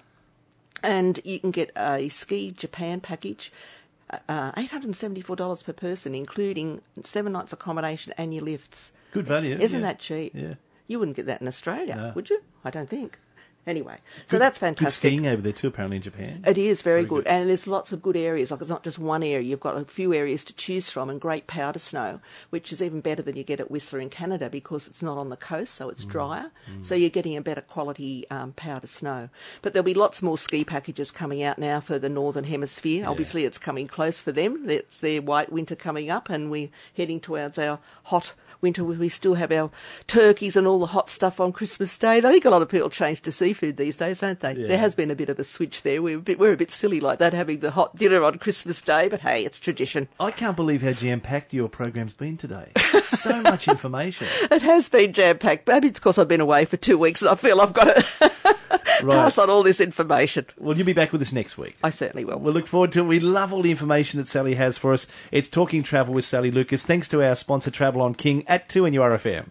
and 0.82 1.20
you 1.24 1.40
can 1.40 1.50
get 1.50 1.70
a 1.76 2.08
ski 2.08 2.50
Japan 2.50 3.00
package. 3.00 3.52
Uh, 4.28 4.52
$874 4.52 5.64
per 5.64 5.72
person, 5.72 6.14
including 6.14 6.80
seven 7.02 7.32
nights 7.32 7.52
accommodation 7.52 8.14
and 8.16 8.32
your 8.32 8.44
lifts. 8.44 8.92
Good 9.12 9.26
value. 9.26 9.58
Isn't 9.58 9.80
yeah. 9.80 9.86
that 9.86 9.98
cheap? 9.98 10.32
Yeah. 10.34 10.54
You 10.86 10.98
wouldn't 10.98 11.16
get 11.16 11.26
that 11.26 11.40
in 11.40 11.48
Australia, 11.48 11.96
No. 11.96 12.12
would 12.14 12.30
you? 12.30 12.40
I 12.64 12.70
don't 12.70 12.88
think. 12.88 13.18
Anyway, 13.68 13.98
so 14.28 14.38
that's 14.38 14.58
fantastic. 14.58 15.02
Good 15.02 15.08
skiing 15.16 15.26
over 15.26 15.42
there 15.42 15.50
too, 15.52 15.66
apparently 15.66 15.96
in 15.96 16.02
Japan. 16.04 16.44
It 16.46 16.56
is 16.56 16.82
very, 16.82 17.00
Very 17.00 17.08
good. 17.08 17.24
good. 17.24 17.26
and 17.26 17.48
there's 17.50 17.66
lots 17.66 17.90
of 17.92 18.00
good 18.00 18.16
areas. 18.16 18.52
Like 18.52 18.60
it's 18.60 18.70
not 18.70 18.84
just 18.84 18.96
one 18.96 19.24
area; 19.24 19.40
you've 19.40 19.58
got 19.58 19.76
a 19.76 19.84
few 19.84 20.14
areas 20.14 20.44
to 20.44 20.52
choose 20.52 20.88
from, 20.88 21.10
and 21.10 21.20
great 21.20 21.48
powder 21.48 21.80
snow, 21.80 22.20
which 22.50 22.70
is 22.70 22.80
even 22.80 23.00
better 23.00 23.22
than 23.22 23.34
you 23.34 23.42
get 23.42 23.58
at 23.58 23.68
Whistler 23.68 23.98
in 23.98 24.08
Canada 24.08 24.48
because 24.48 24.86
it's 24.86 25.02
not 25.02 25.18
on 25.18 25.30
the 25.30 25.36
coast, 25.36 25.74
so 25.74 25.88
Mm. 25.88 25.90
it's 25.90 26.04
drier. 26.04 26.52
So 26.80 26.94
you're 26.94 27.10
getting 27.10 27.36
a 27.36 27.40
better 27.42 27.60
quality 27.60 28.24
um, 28.30 28.52
powder 28.52 28.86
snow. 28.86 29.30
But 29.62 29.72
there'll 29.72 29.82
be 29.84 29.94
lots 29.94 30.22
more 30.22 30.38
ski 30.38 30.62
packages 30.64 31.10
coming 31.10 31.42
out 31.42 31.58
now 31.58 31.80
for 31.80 31.98
the 31.98 32.08
northern 32.08 32.44
hemisphere. 32.44 33.04
Obviously, 33.08 33.42
it's 33.44 33.58
coming 33.58 33.88
close 33.88 34.20
for 34.20 34.30
them. 34.30 34.70
It's 34.70 35.00
their 35.00 35.20
white 35.20 35.50
winter 35.50 35.74
coming 35.74 36.08
up, 36.08 36.30
and 36.30 36.52
we're 36.52 36.68
heading 36.96 37.18
towards 37.18 37.58
our 37.58 37.80
hot 38.04 38.32
winter 38.66 38.82
where 38.82 38.98
we 38.98 39.08
still 39.08 39.34
have 39.34 39.52
our 39.52 39.70
turkeys 40.08 40.56
and 40.56 40.66
all 40.66 40.80
the 40.80 40.86
hot 40.86 41.08
stuff 41.08 41.38
on 41.38 41.52
Christmas 41.52 41.96
Day. 41.96 42.18
I 42.18 42.20
think 42.20 42.44
a 42.44 42.50
lot 42.50 42.62
of 42.62 42.68
people 42.68 42.90
change 42.90 43.20
to 43.20 43.30
seafood 43.30 43.76
these 43.76 43.96
days, 43.96 44.18
don't 44.18 44.40
they? 44.40 44.54
Yeah. 44.54 44.66
There 44.66 44.78
has 44.78 44.96
been 44.96 45.08
a 45.12 45.14
bit 45.14 45.28
of 45.28 45.38
a 45.38 45.44
switch 45.44 45.82
there. 45.82 46.02
We're 46.02 46.18
a 46.18 46.20
bit, 46.20 46.40
we're 46.40 46.52
a 46.52 46.56
bit 46.56 46.72
silly 46.72 46.98
like 46.98 47.20
that, 47.20 47.32
having 47.32 47.60
the 47.60 47.70
hot 47.70 47.94
dinner 47.94 48.24
on 48.24 48.38
Christmas 48.38 48.82
Day, 48.82 49.08
but 49.08 49.20
hey, 49.20 49.44
it's 49.44 49.60
tradition. 49.60 50.08
I 50.18 50.32
can't 50.32 50.56
believe 50.56 50.82
how 50.82 50.92
jam 50.92 51.20
packed 51.20 51.54
your 51.54 51.68
program's 51.68 52.12
been 52.12 52.36
today. 52.36 52.72
so 53.02 53.40
much 53.42 53.68
information. 53.68 54.26
It 54.50 54.62
has 54.62 54.88
been 54.88 55.12
jam 55.12 55.38
packed. 55.38 55.68
Maybe 55.68 55.86
it's 55.88 56.00
because 56.00 56.18
I've 56.18 56.26
been 56.26 56.40
away 56.40 56.64
for 56.64 56.76
two 56.76 56.98
weeks 56.98 57.22
and 57.22 57.30
I 57.30 57.36
feel 57.36 57.60
I've 57.60 57.72
got 57.72 57.86
Right. 57.86 58.56
pass 59.00 59.38
on 59.38 59.50
all 59.50 59.62
this 59.62 59.80
information. 59.80 60.46
Well, 60.58 60.76
you'll 60.76 60.86
be 60.86 60.92
back 60.92 61.12
with 61.12 61.22
us 61.22 61.32
next 61.32 61.58
week. 61.58 61.76
I 61.82 61.90
certainly 61.90 62.24
will. 62.24 62.38
We'll 62.38 62.54
look 62.54 62.66
forward 62.66 62.92
to 62.92 63.00
it. 63.00 63.04
We 63.06 63.20
love 63.20 63.52
all 63.52 63.62
the 63.62 63.70
information 63.70 64.18
that 64.18 64.28
Sally 64.28 64.54
has 64.54 64.78
for 64.78 64.92
us. 64.92 65.06
It's 65.30 65.48
Talking 65.48 65.82
Travel 65.82 66.14
with 66.14 66.24
Sally 66.24 66.50
Lucas. 66.50 66.82
Thanks 66.82 67.08
to 67.08 67.22
our 67.22 67.34
sponsor, 67.34 67.70
Travel 67.70 68.00
on 68.00 68.14
King, 68.14 68.44
at 68.48 68.68
2NURFM. 68.68 69.44